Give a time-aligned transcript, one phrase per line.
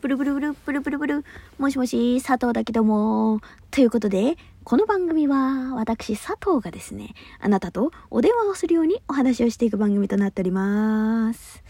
[0.00, 1.24] ブルブルブルブルブルブル。
[1.58, 3.42] もしもし、佐藤だけども。
[3.70, 11.62] ということで、この番組は私佐藤がですね、あなたとお電話をするようにお話をしていく番組となっております。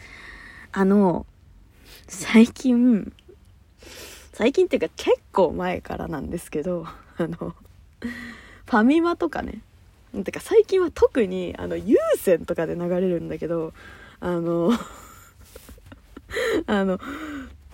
[0.71, 1.27] あの、
[2.07, 3.13] 最近、
[4.33, 6.87] 最近っていうか結構前からなんですけど、
[7.19, 9.61] あの、ファミマとかね、
[10.25, 13.73] てか最近は特にあの有線とかで流れるんだけど
[14.19, 14.73] あの
[16.67, 16.99] あの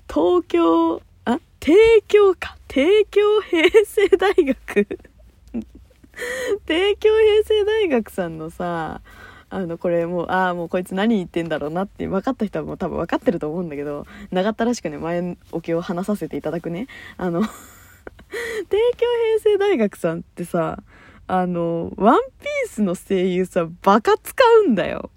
[0.08, 1.74] 東京あ帝
[2.06, 2.56] 京か。
[2.68, 4.54] 帝京平成大学。
[6.66, 9.00] 帝京平成大学さんのさ
[9.48, 16.88] あのこれもうああもうこいつ何言ってんだろうなって分かった人はもう多分分かってると思うんだけど長ったらしくね前置きを話させていただくね。
[17.16, 17.42] あの
[18.68, 19.06] 帝京
[19.40, 20.82] 平成大学さんってさ
[21.28, 25.10] あの、ワンピースの声優さ、バカ使うんだよ。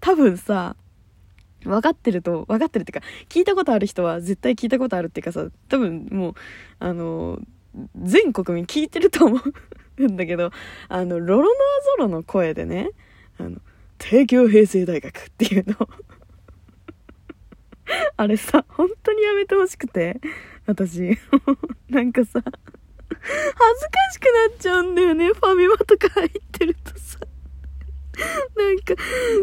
[0.00, 0.76] 多分さ、
[1.68, 6.34] 分かってると、分かってるっていうか、聞いたことある人は絶対聞いたことあるっていうかさ、多分もう、
[6.78, 7.40] あの、
[8.02, 9.40] 全国民聞いてると思
[9.98, 10.50] うんだけど、
[10.88, 11.52] あの、ロロノア
[11.96, 12.90] ゾロの声でね、
[13.38, 13.58] あの、
[13.98, 15.88] 帝京平成大学っていうの
[18.16, 20.20] あれさ、本当にやめてほしくて、
[20.66, 21.18] 私、
[21.88, 25.28] なんかさ、恥ずかしくなっちゃうんだよね。
[25.28, 27.18] ファミマとか入ってるとさ。
[28.56, 28.94] なんか、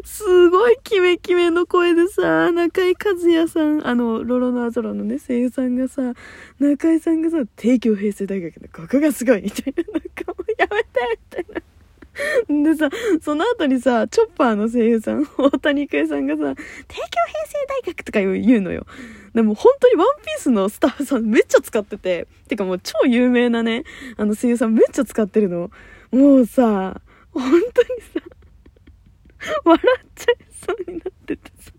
[0.03, 6.13] すごいキメキメの声でさ、中井和也さん、あの、ロロノアゾロのね、声優さんがさ、
[6.59, 11.61] 中井さんがさ、帝京平成大学のここがすごいみたいな、なんかもうやめてみたいな。
[12.47, 12.89] でさ、
[13.21, 18.85] その後にさ、チョッパーの声優さん、大谷育恵さんがさ、帝京平成大学とか言うのよ。
[19.33, 23.83] でも本当にワンピースのスタッフさんめっちゃ使ってて、てかもう超有名なね、
[24.17, 25.71] あの声優さんめっちゃ使ってるの。
[26.11, 27.61] もうさ、本当に
[28.13, 28.21] さ、
[29.63, 31.71] 笑っちゃいそうになっててさ。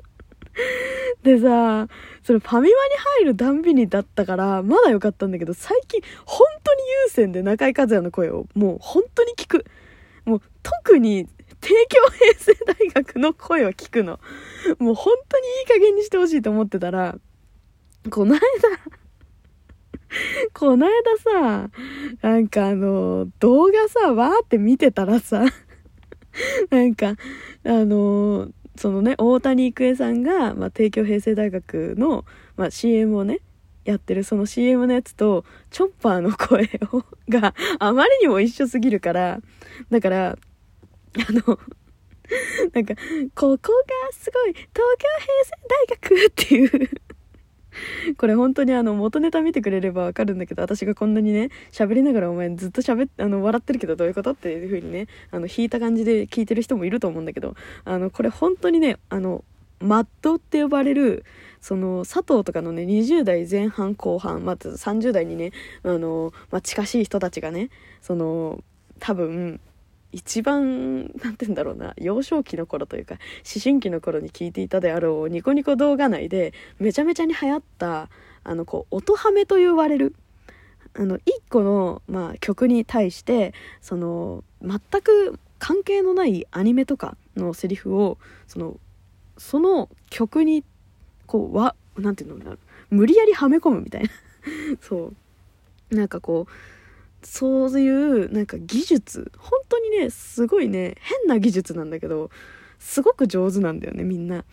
[1.23, 1.89] でさ、
[2.23, 2.73] それファミマに
[3.21, 9.65] 入るたんびにだったから、まだよかったんだけど、最近本当に優先で中井和也の声をもう本当に聞く。
[10.25, 11.27] もう特に
[11.61, 12.55] 帝京平成
[12.95, 14.19] 大学の声を聞くの。
[14.79, 17.17] もう本当にいい加減にしてほしいと思ってたら、
[18.11, 18.41] この間
[20.53, 21.71] この間さ、
[22.23, 25.45] なんかあの、動画さ、わーって見てたらさ、
[26.71, 27.17] なんか、
[27.65, 32.25] あの、そのね、大谷育恵さんが、まあ、帝京平成大学の、
[32.57, 33.41] まあ、CM をね、
[33.85, 39.41] やってるその CM のやつと、チョッパーの声を、 があまりにも一緒すぎるから、
[39.91, 40.39] だから、
[41.29, 41.59] あの、
[42.75, 42.95] なんか、
[43.35, 44.83] ここがすごい、東京
[45.21, 46.91] 平成大学っていう
[48.17, 57.55] これ本当にあの元ネタ見てくれればわかるんだけど私がこんなにね喋りながらお前ずっと喋っあの笑ってるけどどういうことっていう風にねあの引いた感じで聞いてる人もいると思うんだけど
[57.85, 59.45] あのこれ本当にねあの
[59.81, 61.25] マットって呼ばれる
[61.61, 67.71] その佐藤とかのね20代前半後半まず30代にねあの、まあ、近しい人たちがね
[68.01, 68.63] その
[69.01, 69.61] 多分
[70.17, 78.09] 一番なんて言うんだろうな幼少期の頃というか思春期の頃に聞いていたであろうニコニコ動画内でめちゃめちゃに流行った
[78.43, 80.15] あのこう音ハメと言われる
[80.95, 88.17] あの一個の、まあ、曲に対してその全く関係のないアニメとかのセリフを
[88.47, 88.81] その
[89.37, 90.65] その曲に
[91.27, 92.57] こうわなんていうの
[92.89, 94.09] 無理やりはめ込むみたいな。
[94.81, 95.13] そ
[95.91, 95.95] う。
[95.95, 96.53] なんかこう
[97.27, 102.31] そういうなんか技術本当にねすごいね変な技術なんだけど
[102.79, 104.45] すごく上手なんだよねみんな。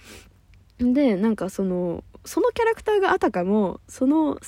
[0.80, 4.40] でなんかそのそのキャラクターがあたかもその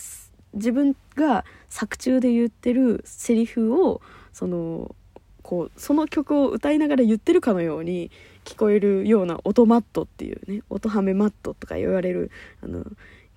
[0.53, 4.01] 自分が作中で言ってるセリフを
[4.33, 4.95] その
[5.43, 8.09] こうその曲を歌いながら言ってるかのように
[8.43, 12.31] 聞こえるような音マットっていうね音ハメマットとか言われる
[12.63, 12.85] あの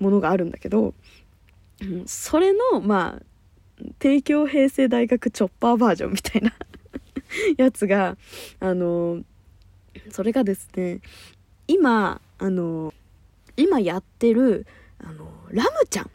[0.01, 0.95] ものがあるんだけど、
[1.83, 3.23] うん、それのまあ
[3.99, 6.55] 帝京平成大学チョッパーバージョンみたいな
[7.57, 8.17] やつが
[8.61, 9.23] あの
[10.11, 11.01] それがですね
[11.67, 12.95] 今あの
[13.57, 14.67] 今やってる
[14.99, 16.11] あのラムちゃん。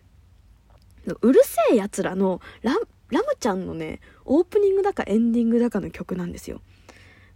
[1.22, 2.74] うるせえやつらのラ
[3.10, 6.62] ラムちゃんのねオープニングだかエンディングだかの曲なんですよ。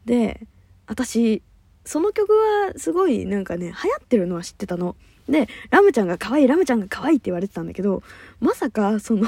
[0.06, 0.47] で
[0.88, 1.41] 私
[1.83, 4.95] その曲はすごいなんかね流行ってるのは知ってたの。
[5.27, 8.01] でラムちゃんが可愛いラムちゃんが可愛いって言われてたんだけど
[8.39, 9.27] まさかその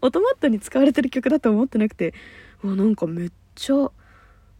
[0.00, 2.14] オートマットに使われてる曲だと思ってなくて
[2.62, 3.90] うわなんかめっちゃ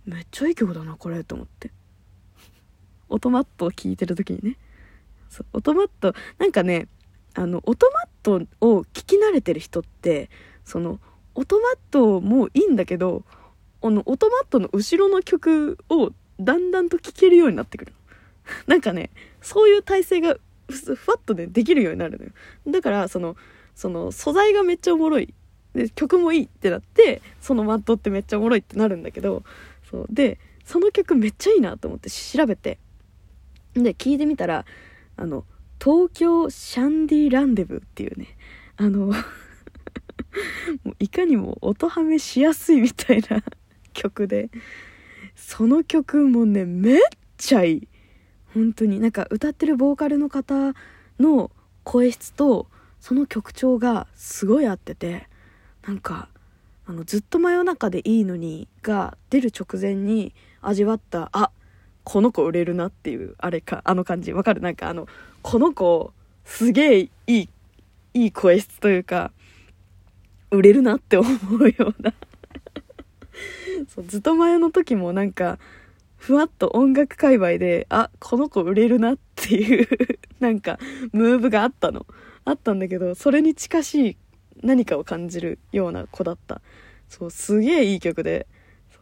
[0.04, 1.70] めっちゃいい曲だなこれと思って。
[3.08, 4.56] オートマットを聴いてる時にね。
[5.28, 6.88] そう音MADなんかね
[7.34, 10.28] あのオトマットを聞き慣れてる人って
[10.64, 10.98] その
[11.34, 13.24] オトマットもいいんだけど
[13.82, 16.10] あのオトマットの後ろの曲を
[16.40, 17.92] だんだんと聴けるようになってくる
[18.66, 19.10] なんかね
[19.40, 20.36] そういう体制が
[20.68, 22.30] ふふわっとねできるようになるのよ。
[22.66, 23.36] だからその
[23.82, 25.34] その素材がめっちゃおもろい。
[25.74, 29.42] で曲もいいってなってそのマットってめっちゃおもろいってなるんだけど
[29.90, 30.06] そう。
[30.08, 32.78] でその曲めっちゃいいなと思って調べて。
[33.74, 34.64] で聞いてみたら
[35.16, 35.44] あの
[35.82, 38.36] 東京シャンディランデブっていうね
[38.76, 39.06] あの
[40.84, 43.42] もういかにも音ハメしやすいみたいな
[43.94, 44.50] 曲で
[45.34, 46.98] その曲もねめっ
[47.36, 47.88] ちゃいい。
[48.54, 49.00] 本当に。
[49.00, 50.72] なんか歌ってるボーカルの方
[51.18, 51.50] の
[51.82, 52.68] 声質と
[53.02, 55.26] その曲調がすごい合ってて
[55.84, 56.28] なんか
[56.86, 61.50] あのずっと真夜中でいいのにが出る直前に味わったあ
[62.04, 64.32] この子売れるなっていうあれかあの感じ。
[64.32, 64.60] わかる？
[64.60, 65.08] なんかあの
[65.42, 66.12] この子
[66.44, 67.48] すげえいい
[68.14, 69.32] いい声質というか
[70.52, 71.28] 売れるなって思
[71.58, 72.14] うような。
[73.92, 75.58] そうずっと前の時もなんか
[76.22, 79.88] ふわっと音楽界隈であこの子売れるなっていう
[80.38, 80.78] なんか
[81.10, 82.06] ムーブがあったの。
[82.44, 84.16] あったんだけどそれに近しい
[84.62, 86.62] 何かを感じるような子だった。
[87.08, 88.46] そうすげえいい曲で。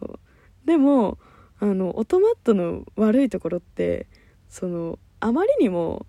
[0.00, 0.18] そう。
[0.64, 1.18] でも
[1.58, 4.06] あのオトマットの悪いところって
[4.48, 6.06] そのあまりにも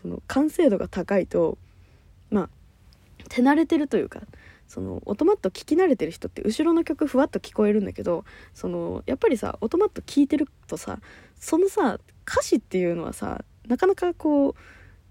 [0.00, 1.58] その完成度が高いと
[2.30, 2.50] まあ
[3.28, 4.22] 手慣れてるというか
[4.74, 8.24] そのオトマット聞き慣れてる人って後ろの曲ふわっと聞こえるんだけど
[8.54, 10.98] そのやっぱりさオトマット聞いてるとさ
[11.38, 14.54] そのさ歌詞っていうのはさなかなかこう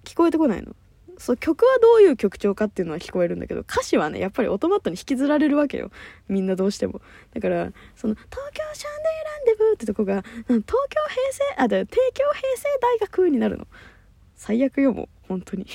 [0.04, 0.76] 聞こえてこないの。
[1.18, 5.92] そう曲はどういう曲調かっていうのは聞こえるんだけど歌詞はねやっぱりオートマットに引きずられるわけよ。
[6.28, 7.02] みんなどうしても。
[7.34, 13.68] だからその「東京シャンデーランデブー」ってとこが「東京平成あだ帝京平成大学」になるの。
[14.36, 15.10] 最悪よもう。
[15.30, 15.68] 本当に。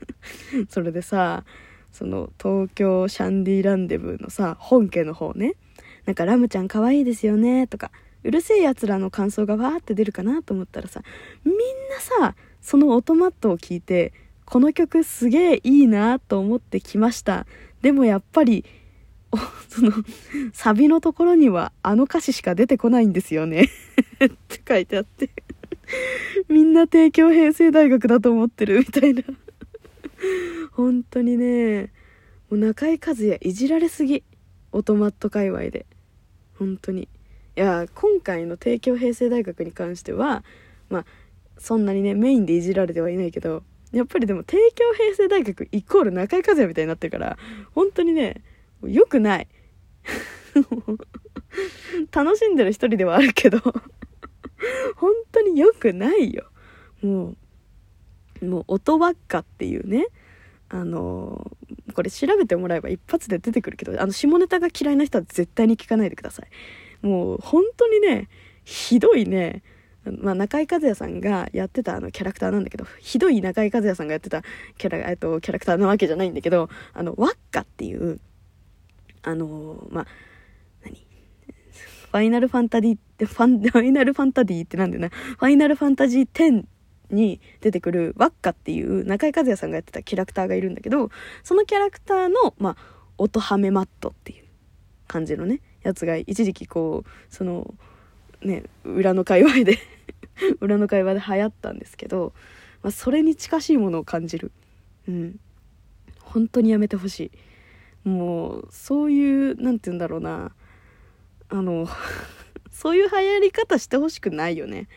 [0.70, 1.44] それでさ
[1.92, 5.54] その東京シャンディランデブーのさ本家の方ね。
[6.06, 7.90] なんか「ラムちゃん可愛いですよね」とか。
[8.22, 11.02] うるせえやつらの感想がわーって出るかなと思ったらさ
[11.42, 14.12] みんなさそのオトマットを聞いて
[14.44, 17.46] この曲すげえいいなと思ってきました。
[17.80, 18.64] でもやっぱり
[19.68, 19.92] その
[20.52, 23.68] サビのところにはあの歌詞しか出てこないんですよね。
[24.24, 25.30] って書いてあって。
[26.48, 29.22] みんな帝京平成大学だと思ってるみたいな。
[30.80, 31.92] 本当にね
[32.48, 34.24] もう中井和也いじられすぎ。
[34.72, 35.84] オトマット界隈で。
[36.58, 37.02] 本当に。
[37.02, 40.42] いや今回の帝京平成大学に関しては
[40.88, 41.04] まあ
[41.58, 43.62] そんなにねメインでいじられてはいないけど
[43.92, 47.36] やっぱりでも帝京平成大学イコール中井和也みたいになってるから
[47.74, 48.42] 本当にね
[48.82, 49.48] 良くない。
[52.12, 53.58] 楽しんでる一人ではあるけど
[54.96, 56.50] 本当に良くないよ。
[57.02, 57.34] も
[58.40, 60.06] うもう音ばっかっていうね
[60.70, 61.50] あの、
[61.92, 67.06] これ調べてもらえば一発で出てくるけどあの下ネタが嫌いな人は絶対に聞かないでください。
[67.06, 68.28] もう本当にね
[68.64, 69.62] ひどいね
[70.04, 74.42] まあ、中井和也さんがやってたあのキャラクターなんだけどひどい中井和也さんがやってた
[74.78, 78.18] キャラ、えっと、キャラクターなわけじゃないんだけどあのワッカっていう
[79.22, 80.06] あのまあ
[80.84, 80.94] 何？
[80.94, 85.10] ファイナルファンタジーってファンファイナルファンタジーってなんだよな。
[85.10, 86.64] ファイナルファンタジー10
[87.10, 91.10] に出てくるワッカっていう中井和也さんがやってたキャラクターがいるんだけど
[91.42, 92.76] そのキャラクターの、まあ、
[93.18, 94.44] 音ハメマットっていう
[95.06, 97.74] 感じのねやつが一時期こうその
[98.42, 99.78] ね裏の界隈で
[100.60, 102.32] 裏の会話で流行ったんですけど、
[102.82, 104.52] まあ、それに近しいものを感じる。
[105.08, 105.40] うん。
[106.20, 107.30] 本当にやめてほし
[108.04, 108.08] い。
[108.08, 110.52] もうそういう何て言うんだろうな。
[111.48, 111.88] あの
[112.70, 114.88] そういう流行り方してほしくないよね。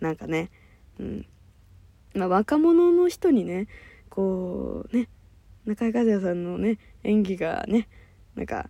[0.00, 0.50] なんかね。
[1.00, 1.26] うん。
[2.14, 3.66] まあ若者の人にね
[4.08, 5.08] こうね
[5.66, 7.88] 中井和也さんのね演技がね
[8.34, 8.68] なんか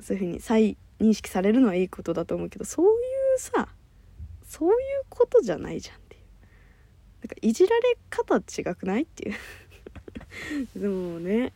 [0.00, 2.88] そういう風に再認識されるのはいいことだと思うけどそうい
[3.36, 3.68] うさ
[4.46, 4.76] そういう
[5.08, 6.22] ことじゃないじゃんっていう。
[7.22, 9.34] なんかいじられ方違くないっていう。
[10.78, 11.52] でもね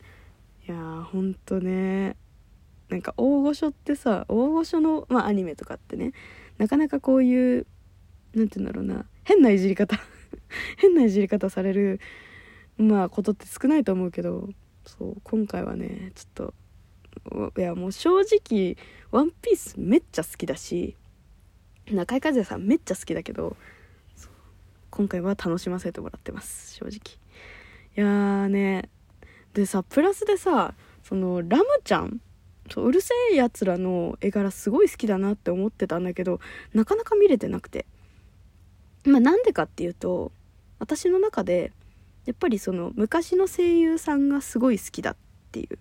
[0.67, 2.17] いやーほんとね
[2.89, 6.11] なんか大御所ってさ大御所の、まあ、アニメとかってね
[6.57, 7.67] なかなかこういう
[8.33, 9.99] 何て言うんだろうな変ないじり方。
[10.77, 11.99] 変ないじり方される
[12.77, 14.49] まあことって少ないと思うけど
[14.85, 16.53] そう今回はねちょっと
[17.57, 18.77] いやもう正直
[19.11, 20.95] 「ワンピースめっちゃ好きだし
[21.91, 23.57] 中井和也さんめっちゃ好きだけど
[24.89, 27.19] 今回は楽しませてもらってます正直。
[27.95, 28.89] いやーね
[29.53, 32.21] でさプラスでさそのラムちゃん
[32.71, 36.39] そううるせえやつらの絵柄すごい好きだなって思ってたんだけど
[36.73, 37.85] なかなか見れてなくて。
[39.05, 40.31] まあなんでかっていうと
[40.79, 41.71] 私の中で
[42.25, 45.15] やっぱりその昔の声優さんがすごい好きだっ
[45.51, 45.77] ていう。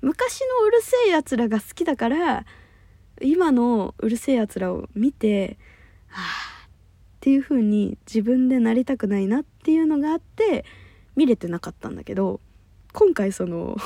[0.00, 2.44] 昔のうるせえやつらが好きだから
[3.22, 5.58] 今のうるせえやつらを見て
[6.08, 6.68] はあっ
[7.20, 10.64] ていう風に自分でなりたくないなっていうのがあって
[11.16, 12.40] 見れてなかったんだけど
[12.92, 13.76] 今回その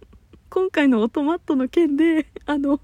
[0.50, 2.80] 今回のオトマットの件であの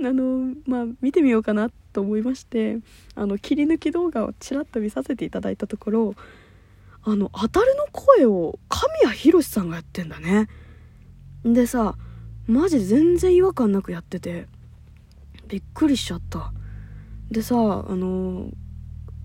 [0.00, 2.78] あのまあ見てみようかなってと思いまして
[3.14, 6.14] あの切り抜き動画をちらっと見させていただいたところ
[7.04, 10.48] あの当たるの声を神谷博さんがやってんだね。
[11.44, 11.96] でさ
[12.46, 14.46] マジ全然違和感なくやってて
[15.48, 16.52] びっくりしちゃった。
[17.30, 18.48] でさあの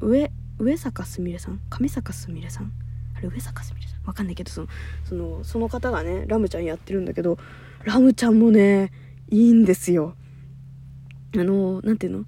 [0.02, 1.60] 上上坂すみれさん？
[1.70, 2.72] 上坂すみれさん？
[3.16, 4.06] あれ上坂すみれさん？
[4.06, 4.68] わかんないけどその
[5.04, 7.38] そのその方がねラムちゃんやってるんだけど
[7.84, 8.92] ラムちゃんもね
[9.30, 10.16] いいんですよ。
[11.36, 12.26] あの何ていうの？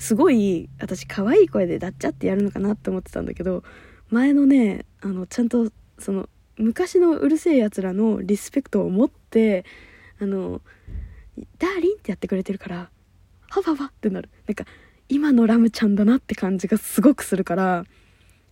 [0.00, 3.62] すごい私可愛い声でダッチャってやるのかなって思ってたんだけど
[4.08, 9.64] 前のねあのちゃんとその昔のうるせえやつらのリスペクトを持って
[10.18, 10.62] あの
[11.58, 12.90] ダーリンってやってくれてるから
[13.50, 14.30] ハファファってなる。
[14.46, 14.64] なんか
[15.08, 17.84] 今のラムちゃんだなって感じがすごくするから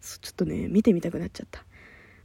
[0.03, 1.65] ちょっとね見てみたくなっちゃった。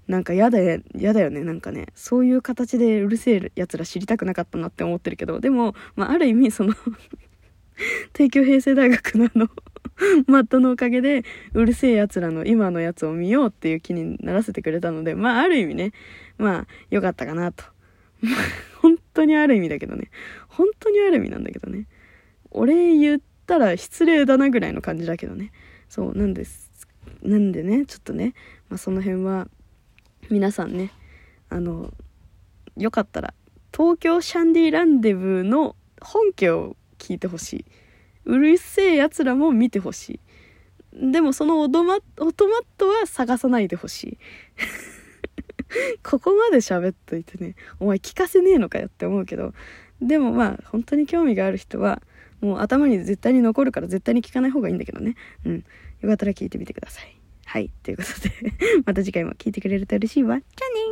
[0.07, 0.79] なんかやだや
[1.13, 1.87] だよねなんかね。
[1.95, 6.73] そういう形でうるせえやつら知りたくなかったなって思ってるけどでも、まあ、ある意味その
[8.13, 9.49] 帝京平成大学のあの
[10.27, 15.91] マットのおかげでうるせえやつらの今のやつを見ようっていう気にならせてくれたのでまあある意味ね
[16.37, 17.63] まあ良かったかなと。
[18.81, 20.09] 本当にある意味だけどね。
[20.47, 21.87] 本当にある意味なんだけどね。
[22.51, 25.51] 俺言ったら失礼だなぐらいの感じだけどね。
[25.89, 26.87] そうなんです。
[27.21, 28.33] なんでねちょっとね、
[28.69, 29.47] まあ、その辺は
[30.29, 30.91] 皆さんね
[31.49, 31.93] あの
[32.77, 33.33] よかったら
[33.75, 37.65] 東京シャンディランデブーの本家を聞いてほしい。
[38.25, 40.21] うるせえやつらも見てほし
[40.93, 41.11] い。
[41.11, 44.17] でもそのオトマオトマットは探さないでほしい。
[46.01, 49.53] ここまで喋っといてねお前聞かせねえのかよって思うけど。
[50.01, 52.01] でもまあ本当に興味がある人は
[52.41, 55.15] もう頭に絶対に残るから絶対に聞かない方がいいんだけどね。
[55.45, 55.55] うん。
[56.01, 57.17] よかったら聞いてみてください。
[57.45, 57.69] はい。
[57.83, 58.31] ということで
[58.85, 60.37] また次回も聞いてくれると嬉しいわ。
[60.37, 60.81] じゃあね